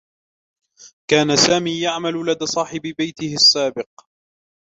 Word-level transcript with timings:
كان 1.07 1.35
سامي 1.35 1.81
يعمل 1.81 2.13
لدى 2.25 2.45
صاحب 2.45 2.81
بيته 2.81 3.33
السابق. 3.33 3.87